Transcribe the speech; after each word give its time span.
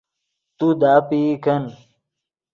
تو 0.57 0.67
داپئی 0.81 1.29
کن 1.43 1.63